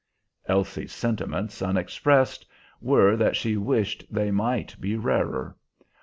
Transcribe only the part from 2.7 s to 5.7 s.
were that she wished they might be rarer.